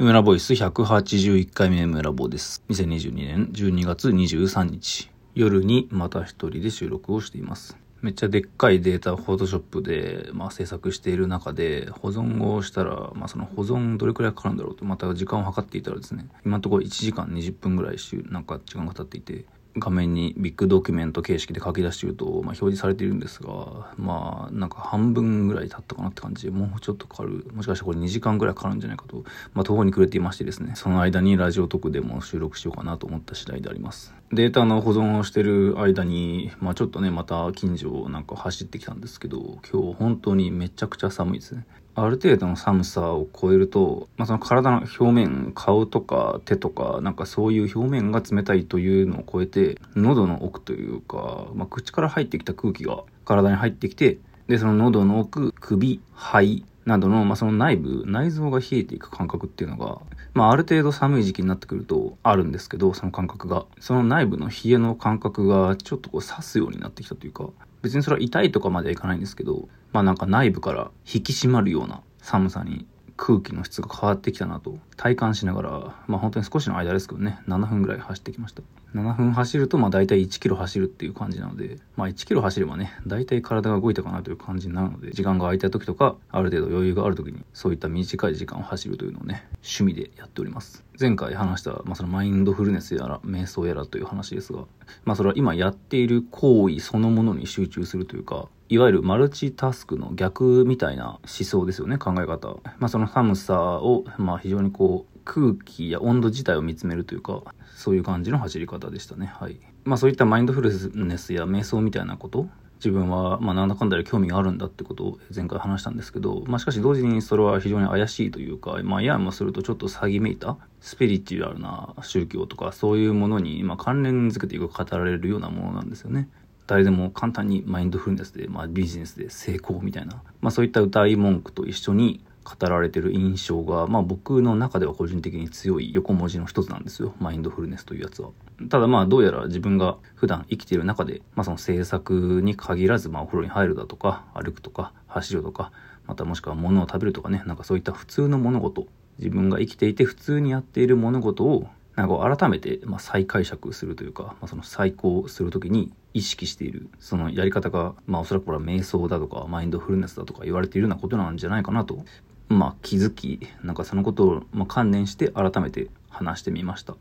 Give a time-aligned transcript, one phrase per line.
[0.00, 2.62] 梅村ボイス181回目梅ラボです。
[2.68, 7.76] 2022年12月23日、夜にまた一人で収録をしています。
[8.00, 17.96] めっちゃでっかいデータをフォトショップで、まあ、制作している中で、保存をしたら、まあ、その保存どれくらいかかるんだろうと、また時間を計っていたらですね、今のところ1時間20分ぐらい
[18.30, 19.46] なんか時間が経っていて、
[19.78, 29.24] 画面にビッグドキュメント形式で書き出していると、まあ、表示されているんですが、まあ、なんか半分ぐらい経ったかなって感じで、もうちょっとかかる、もしかしたらこれ2時間ぐらいかかるんじゃないかと、
[29.54, 34.14] まあ、途方に暮れていましてですね、その間にラジオ特でも収録しようかなと思った次第であります。
[34.32, 41.66] データの保存をしてる間に、まあ、ちょっとね、また近所をなんか走ってきたんですけど、今日本当にめちゃくちゃ寒いですね。
[42.00, 59.98] ある程度の寒さを超えると、まあ、その体の表面、顔とか手とか、なんかそういう表面が冷たいというのを超えて、喉の奥というか、まあ、口から入ってきた空気が体に入ってきて、で、その喉の奥、首、肺などの、まあ、その内部、内臓が冷えていく感覚っていうのが、
[60.34, 63.66] まあ、ある程度寒い時期になってくるとあるんですけど、その感覚が。
[63.80, 67.48] その内部の冷えの感覚がちょっとこう刺すようになってきたというか、
[67.82, 72.86] 別にそれは痛いとかまではいかないんですけど、まあなんか内部から引き締まるような寒さに
[73.18, 75.70] 空気の質が変わってきたなと体感しながら、
[76.06, 78.62] まあ本当に少しの間ですけどね、7分ぐらい走ってきました。
[78.94, 90.84] 7分走ると、まあ大体1キロ走るっていう感じなので、まあ1キロ走ればね、大体体が動いたかなという感じになるので、時間が空いた時とか、ある程度余裕がある時に、そういった短い時間を走るというのをね、趣味でやっております。
[90.98, 94.60] 前回話した、まあそのマインドフルネスやら、瞑想やらという話ですが、
[95.04, 102.56] まあそれは今やっている行為そのものに集中するというか、いわゆるマルチタスクの逆みたいな思想ですよね、考え方。
[102.78, 107.42] まあその寒さを、まあ非常にこう、空気や温度自体を見つめるというか、
[107.76, 109.26] そういう感じの走り方でしたね。
[109.26, 109.58] はい。
[109.84, 110.70] まあそういったマインドフル
[111.06, 112.46] ネスや瞑想みたいなこと、
[112.78, 126.28] 自分は、まあ、なんだかんだで興味があるんだってことを前回話したんですけど、まあ、しかし同時にそれは非常に怪しいというか、まあ、ややもするとちょっと詐欺めいたスピリチュアルな宗教とかそういうものに、まあ、関連づけてよく語られるようなものなんですよね。
[126.68, 137.14] 誰でも簡単にマインドフルネスで、まあ、ビジネスで成功みたいな、まあ、そういった歌い文句と一緒に語られてる印象が、まあ僕の中では個人的に強い横文字の一つなんですよ。
[137.20, 138.30] マインドフルネスというやつは。
[138.70, 145.72] ただまあどうやら自分が普段生きている中で、まあその制作に限らず、まあお風呂に入るだとか、歩くとか、走るとか、
[146.06, 148.86] またもしくは物を食べるとかね、なんかそういった普通の物事、
[149.18, 151.68] 自分が生きていて普通にやっている物事を
[151.98, 162.04] なんか改めて、ま、再解釈するというか、まあ、その再考するときに意識している、そのやり方が、まあおそらくこれは瞑想だとか、マインドフルネスだとか言われているようなことなんじゃないかなと
[162.48, 166.96] まあ、気づき、なんかそのことを、ま関連して改めて話してみました。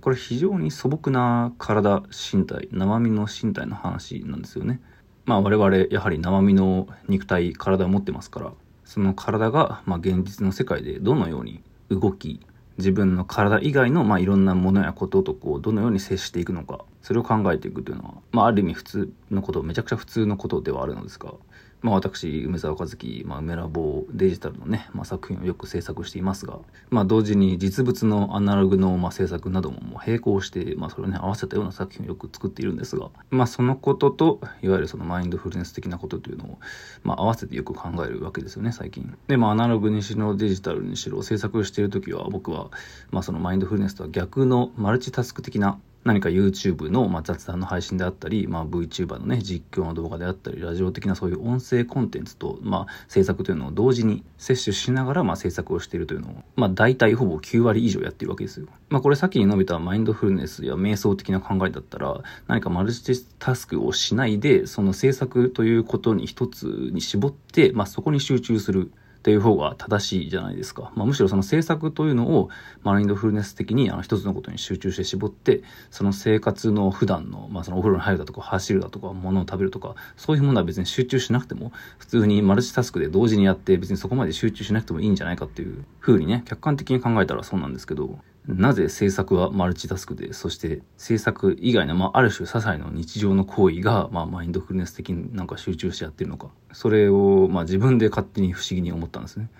[0.00, 2.02] これ非常に素朴な体、
[2.32, 4.80] 身体、生身の身体の話なんですよね。
[5.26, 8.52] まあ我々やはり生身の肉体、体を持ってますから、
[8.84, 12.40] その体が、まあ、現実の世界でどのように動き、
[12.78, 21.34] 自分の体以外の、まあ、いろんなものやこととこうどのように接していくのかそれを考えていくというのは、まあ、ある意味普通のことめちゃくちゃ普通のことではあるのですが
[21.80, 26.58] まあ私、梅沢和樹、まあ、梅ラボデジタルのね、まあ、作品をよく制作していますが、
[26.90, 36.58] まあ同時に実物のアナログの、まあ、制作などももう並行して、まあそれをね、合わせたような作品をよく作っているんですが、まあそのことと、いわゆるそのマインドフルネス的なことというのを、
[37.04, 39.16] まあ合わせてよく考えるわけですよね、最近。
[39.28, 42.70] で、まあアナログにしろデジタルにしろ制作している時は僕は、
[43.10, 45.78] まあそのマインドフルネスとは逆のマルチタスク的な
[46.08, 58.68] 何か YouTube の、まあ、雑談の配信であったり、まあ、VTuber のね、実況の動画であったり、ラジオ的なそういう音声コンテンツと、まあ、制作というのを同時に摂取しながら、まあ、制作をしているというのを、まあ、大体ほぼ9割以上やってるわけですよ。
[58.88, 68.90] まあ、これさっきに述べたマインドフルネスや瞑想的な考えだったら、何かマルチタスクをしないで、その制作ということに一つに絞って、まあ、そこに集中する。
[69.28, 70.90] っていう方が正しいじゃないですか。
[70.94, 72.48] まあ、むしろその政策というのを
[72.82, 88.18] マインドフルネス的にあの一つのことに集中して絞って、その生活の普段の、まあ、そのお風呂に入るだとか走るだとか物を食べるとか、そういうものは別に集中しなくても、普通にマルチタスクで同時にやって別にそこまで集中しなくてもいいんじゃないかっていう風にね、客観的に考えたらそうなんですけど、
[88.48, 96.48] なぜ制作はマルチタスクで、そして制作以外の、まあ、ある種些細な日常の行為が、まあ、マインドフルネス的になんか集中してやってるのか。
[96.72, 99.50] それを、まあ、自分で勝手に不思議に思ったんですね。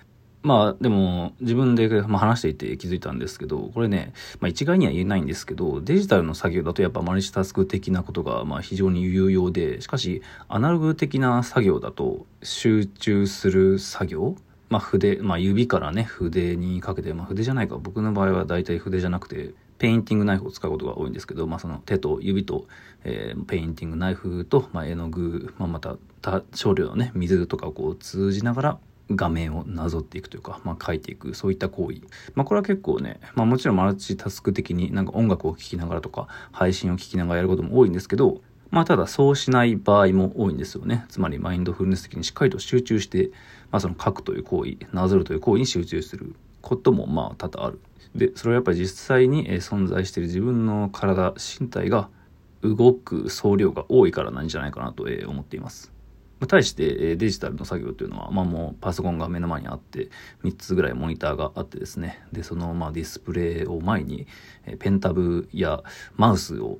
[0.41, 14.35] まあでも自分で、まあ、話していて気づいたんですけど、これね、まあ一概には言えないんですけど、デジタルの作業だとやっぱマルチタスク的なことがまあ非常に有用で、しかしアナログ的な作業だと集中する作業
[14.69, 22.65] まあ筆、まあ指からね、筆にかけて、まあ筆じゃないか、僕の場合は大体筆じゃなくて、ペインティングナイフを使うことが多いんですけど、まあその手と指と、
[23.03, 25.97] えー、ペインティングナイフと、まあ絵の具、まあまた
[26.53, 28.79] 少量のね、水とかをこう通じながら、
[29.11, 32.01] 画面をなぞっていくというか、まあ、書いていくそういった行為、
[32.35, 41.05] まあ、これは結構ね、まあ、もちろんマルチタスク的になんか音楽を聴きながらとか配信を聞きながらやることも多いんですけどまあただそうしない場合も多いんですよね。
[41.09, 43.31] つまりマインドフルネス的にしっかりと集中して、
[43.71, 47.79] まあその書くという行為、なぞるという行為に集中することもまあ多々ある。
[48.15, 52.09] で、それはやっぱり実際に存在している自分の体、身体が
[52.61, 55.91] 動く総量が多いからなんじゃないかなと思っています。
[56.47, 60.09] 対してデジタルの作業というのは、まあもうパソコンが目の前にあって、
[60.43, 64.25] 3つぐらいモニターがあってですね、で、そのまあディスプレイを前に、
[64.79, 65.83] ペンタブや
[66.15, 66.79] マウスを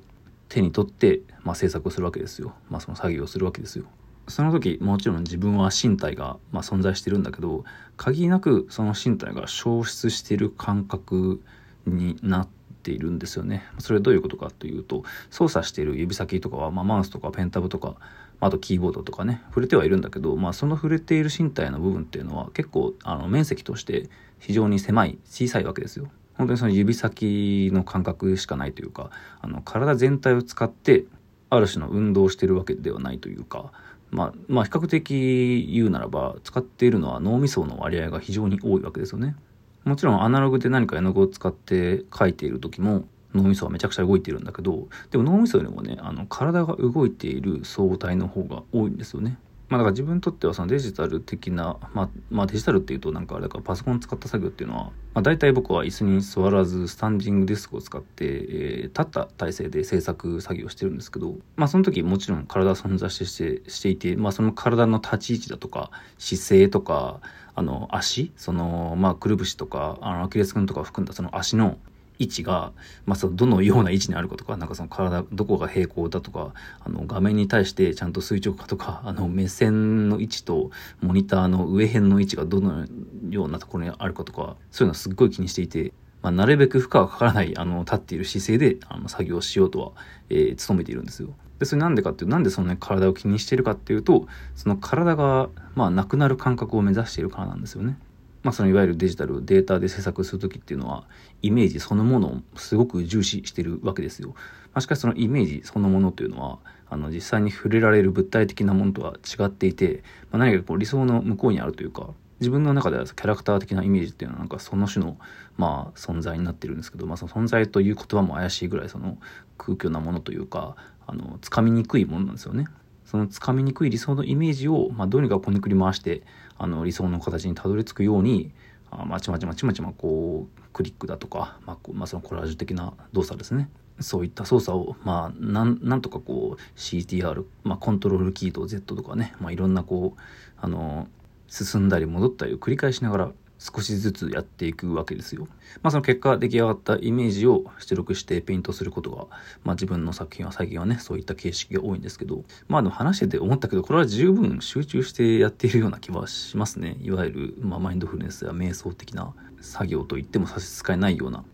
[0.50, 2.52] 手に取って、まあ、制作をするわけですよ。
[2.68, 3.84] まあ、その作業をするわけですよ。
[4.30, 7.64] その時もちろん自分は身体が、まあ、存在してるんだけど
[7.96, 11.42] 限りなくその身体が消失している感覚
[11.86, 12.48] になっ
[12.82, 13.64] ているんですよね。
[13.78, 17.96] それはどういうことかというと操作している指先とかは、まあ、マウスとかペンタブとか
[18.40, 26.08] あとキーボードとかね触れてはいるんだけど、まあ、その触れている身体の部分っていうのは結構あの面積として非常に狭い小さいわけですよ。
[26.38, 29.10] 本当にその指先の感覚しかないというか
[29.42, 31.04] あの体全体を使って
[31.50, 33.72] ある種の運動をしてるわけではないというか、
[34.10, 39.36] まあ、まあ比較的言うならば使っているのは脳みその割合が非常に多いわけですよね。
[39.84, 43.04] もちろんアナログで何か絵の具を使って描いている時も
[43.34, 49.38] 脳みそはめちゃくちゃ動いているんだけどでも脳みそよりもねあの体が動いている相対の方が多いんですよね。
[49.70, 54.84] まあだから自分にとってはそのデジタル的な、まあ、まあデジタルっていうとなんかあれだからパソコン使った作業っていうのは、
[55.14, 67.20] まあ大体僕は椅子に座らずスタンディングデスクを使って、えー、立った体勢で制作作業してるんですけど、まあその時もちろん体は存在してしてしていて、まあその体の立ち位置だとか姿勢とか、
[67.54, 71.78] あの足、そのまあくるぶしとか、あのアキレス腱とかを含んだその足の
[72.20, 72.72] 位置が、
[73.06, 76.52] まあ、そのどのような位置にあるかとか、なんかその体、どこが平行だとか、
[76.84, 80.70] あの画面に対してちゃんと垂直かとか、あの目線の位置と
[81.00, 82.86] モニターの上辺の位置がどの
[83.30, 89.92] ようなところにあるかとか、そういうのすっごい気にしていて、まあ、なるべく負荷がかからない、あの、立っている姿勢で、あの、作業しようとは、
[90.28, 91.30] えー、努めているんですよ。
[91.58, 97.98] で、それなんでかっていう、なんでそのね、体を気にしているかっていうと、その体が、まあ、なくなる感覚を目指しているからなんですよね。
[98.42, 101.04] まあ、そのいわゆるデジタルデータで制作する時っていうのは
[101.42, 104.30] イメージそのものをすごく重視してるわけですよ。
[104.72, 106.58] まあ、しかしそのイメージそのものというのは
[106.88, 112.08] あの実際に触れられる物体的なものとは違っていて、まあ、何かこう理想の向こうにあるというか
[112.40, 115.18] 自分の中ではキャラクター的なイメージっていうのはなんかその種の
[115.58, 119.18] まあ存在になってるんですけど、まあ、その存在という言葉も怪しいぐらいその
[119.58, 120.76] 空虚なものというか
[121.06, 122.66] あのつかみにくいものなんですよね。
[123.04, 126.22] そのつかみにくい理想のイメージを、まあ、どうにかこねくり回して
[126.62, 128.52] あの理想の形にたどり着くように
[128.90, 133.70] あまちまちまちまちまこうクリックだとか、まあ、まあ、そのコラージュ的な動作ですね。
[133.98, 140.20] そういった操作を、まあ、なんとかこう CTR、まあ、コントロールキーと Z とかね、まあ、いろんなこう
[140.58, 141.08] あの
[141.48, 145.46] 進んだり戻ったりを繰り返しながら少しずつやっていくわけですよ。
[145.82, 149.26] まあその結果出来上がったイメージを出力してペイントすることが、
[149.64, 156.96] まあ自分の作品は最近はね、そういった形式が多いんですけど、まあでも話してて思ったけど、これは十分集中してやっているような気はしますね。
[157.02, 161.44] いわゆる、まあマインドフルネスや瞑想的な作業と言っても差し支えないような。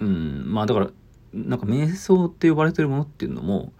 [0.00, 0.90] うん、まあだから、
[1.34, 3.74] なんか瞑想って呼ばれてるものっていうのも、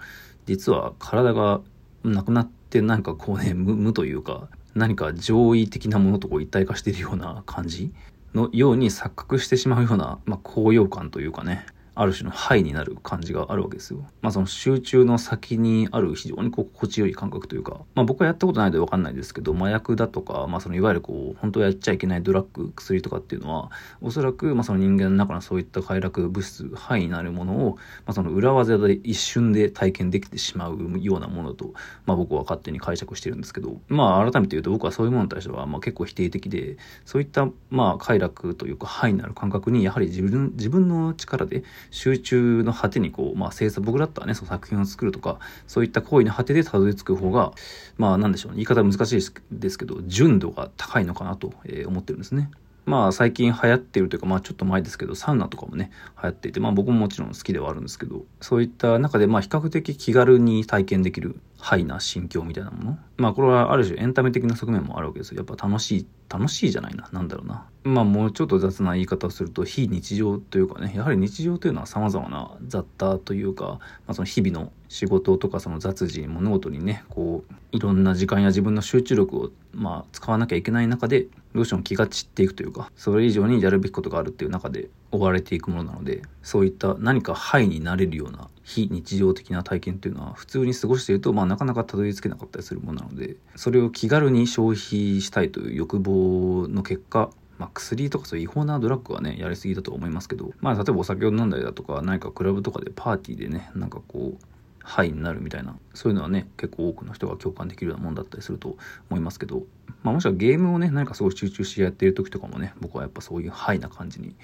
[0.45, 1.63] 実は体が
[2.05, 7.93] なくなってなんかこうね、無無というか、何か上位的なものとこう一体化しているような感じ
[8.35, 14.05] のように錯覚してしまうような、まあ、高揚感というかね、ある種のハイになる感じがあるわけですよ。
[14.22, 23.70] まあその集中の先にある非常にこう心地よい感覚というか、まあ僕はやったことないのでわかんないですけど、麻薬だとか、まあそのいわゆるこう、本当はやっちゃいけないドラッグ、薬とかっていうのは、
[24.01, 31.75] おそらくまあその人間の中のそういった快楽物質、ハイになるものを、まあその裏技で一瞬で体験できてしまうようなものと、
[32.06, 47.53] まあ僕は勝手に解釈してるんですけど、まあ改めて言うと僕はそういうものに対してはまあ結構否定的で、そういったまあ快楽というかハイになる感覚にやはり自分、自分の力で集中の果てにこう、まあ、制作、僕だったらね、その作品を作るとか、そういった行為の果てでたどり着く方が、
[47.96, 51.53] まあ、何でしょうね、言い方難しいですけど、純度が高いのかなと
[51.86, 52.51] 思ってるんですね。
[52.84, 62.99] まあ最近流行ってるというか、まあちょっと前ですけど、サウナとかもね、流行っていて、まあ僕ももちろん好きではあるんですけど、そういった中でまあ比較的気軽に体験できるハイな心境みたいなもの？
[63.19, 65.45] まあこれはある種エンタメ的な側面もあるわけですよ。
[65.47, 67.09] やっぱ楽しい、楽しいじゃないな。
[67.13, 67.69] なんだろうな。
[67.85, 73.79] まあもうちょっと雑な言い方をすると、非日常というかね、やはり日常というのは様々な雑多というか、ま
[74.09, 104.45] あその日々の仕事とかその雑事、物事にね、こう、いろんな時間や自分の集中力を、まあ使わなきゃいけない中で、どうしても気が散っていくというか、それ以上にやるべきことがあるっていう中で追われていくものなので、そういった何かハイになれるような非日常的な体験っていうのは普通に過ごしていると、まあ、なかなかたどり着けなかったりするものなのでそれを気軽に消費したいという欲望の結果まあ、薬とかそういう違法なドラッグはね、やりすぎだと思いますけど、まあ、例えばお酒を飲んだりだとか、何かクラブとかでパーティーでね、なんかこう、
[104.82, 108.77] はいになるみたいな、そういうのはね、結構多くの人が共感できるようなもんだったりすると
[109.10, 109.62] 思いますけど、
[110.03, 114.34] まあ、もしくはゲームをね、何かすごい集中してやってる時とかもね、僕はやっぱそういうはいな感じに、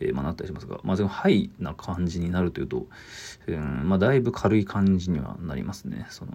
[0.00, 2.86] えー、まあ、なったりしますが、まあ、でもハイな感じになるというと、
[3.46, 6.06] うん、まあ、だいぶ軽い感じにはなりますね。
[6.10, 6.32] その、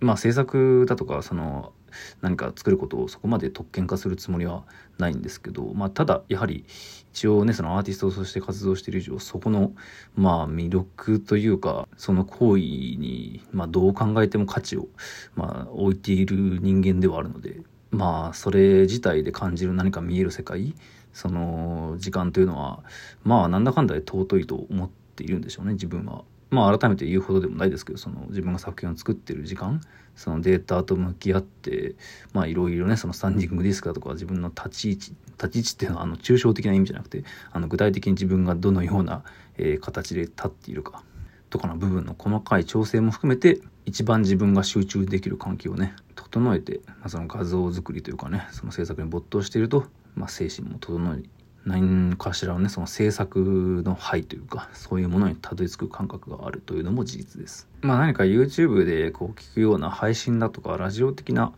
[0.00, 1.72] まあ、制作だとか、その、
[2.20, 4.64] 何か作ることをそこまで特権化するつもりは
[4.98, 6.64] ないんですけど、まあ、ただやはり
[7.12, 9.72] 一応ねそのアーティストとして活動している以上そこの
[10.14, 14.88] まあ魅力というかその行為にまあどう考えても価値を
[15.34, 20.74] まあ置いている人間ではあるのでまあそれ自体で感じる何か見える世界
[21.12, 22.84] その時間というのは
[23.24, 26.24] まあなんだかんだで尊いと思っているんでしょうね自分は。
[26.50, 29.80] まあ改めて言うほどでもないですけどその自分が作品を作ってる時間
[30.16, 31.94] そのデータと向き合って
[32.32, 39.22] まあいろいろねそのスタンディングディスクだとか自分の立ち位置立ち位置っていうのはあの抽象的な意味じゃなくてあの具体的に自分がどのような、
[39.56, 41.02] えー、形で立っているか
[41.50, 51.28] とかの部分の細かい調整も含めて一番自分が集中できる環境をね整えて、まあ、その画像作りというかねその制作に没頭していると、まあ、精神も整い
[51.66, 57.68] 何かしらのねその制作の範というかそういうものにたどり着く感覚があるというのも事実です。
[57.82, 61.52] まあ何か YouTube でこう聞くような配信だとかラジオ的な、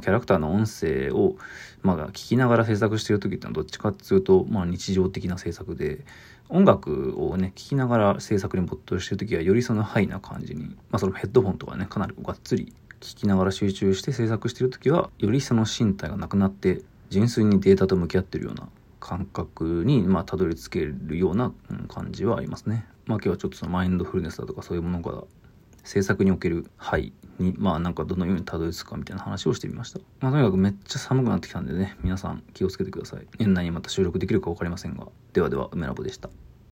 [0.00, 1.36] キャラクターの音声を、
[1.82, 6.04] まあ、聞きながら制作してる時ってのはどっちかっていうと、まあ、日常的な制作で
[6.48, 18.68] 音楽をね聞きながら制作に没頭してる時はよりそのハイな感じに、まあ、そのヘッドホンとかねかなりがっつり聞きながら集中して制作してる時はよりその身体がなくなって純粋にデータと向き合ってるような
[19.02, 21.52] 感覚に、まあ、たどり着けるような
[21.88, 22.86] 感じはありますね。
[23.06, 25.24] まあ、今日はちょっとそのマインドフルネスだとかそういうものが
[25.82, 29.98] 制作における範に、まあなんかどのようにたどり着くかみたいな話をしてみました。
[30.20, 33.26] まあとにかくめっちゃ寒くなってきたんでね、皆さん気をつけてください。
[33.38, 35.08] 年内にまた収録できるか分かりませんが。
[35.32, 36.30] ではでは、梅ラボでした。